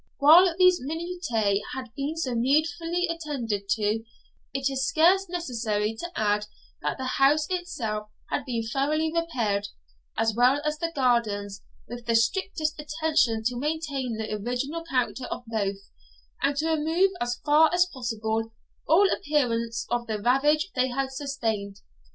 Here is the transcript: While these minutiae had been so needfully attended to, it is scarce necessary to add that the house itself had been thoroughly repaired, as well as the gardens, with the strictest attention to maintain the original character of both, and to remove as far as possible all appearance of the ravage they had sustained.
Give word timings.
While 0.17 0.55
these 0.57 0.81
minutiae 0.81 1.61
had 1.75 1.93
been 1.95 2.17
so 2.17 2.33
needfully 2.33 3.07
attended 3.07 3.69
to, 3.69 4.03
it 4.51 4.67
is 4.67 4.87
scarce 4.87 5.29
necessary 5.29 5.93
to 5.99 6.09
add 6.15 6.47
that 6.81 6.97
the 6.97 7.05
house 7.05 7.45
itself 7.51 8.09
had 8.31 8.43
been 8.43 8.63
thoroughly 8.63 9.13
repaired, 9.13 9.67
as 10.17 10.33
well 10.33 10.59
as 10.65 10.79
the 10.79 10.91
gardens, 10.95 11.61
with 11.87 12.07
the 12.07 12.15
strictest 12.15 12.81
attention 12.81 13.43
to 13.43 13.59
maintain 13.59 14.17
the 14.17 14.33
original 14.33 14.83
character 14.85 15.25
of 15.25 15.43
both, 15.45 15.75
and 16.41 16.55
to 16.57 16.71
remove 16.71 17.11
as 17.21 17.39
far 17.45 17.71
as 17.71 17.85
possible 17.85 18.53
all 18.87 19.07
appearance 19.13 19.85
of 19.91 20.07
the 20.07 20.19
ravage 20.19 20.71
they 20.73 20.87
had 20.87 21.11
sustained. 21.11 21.81